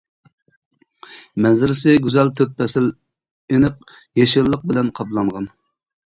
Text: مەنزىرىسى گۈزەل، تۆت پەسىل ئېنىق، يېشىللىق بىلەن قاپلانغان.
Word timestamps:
مەنزىرىسى 1.45 1.91
گۈزەل، 2.05 2.31
تۆت 2.39 2.55
پەسىل 2.61 2.87
ئېنىق، 3.57 3.91
يېشىللىق 4.21 4.65
بىلەن 4.73 4.89
قاپلانغان. 5.01 5.47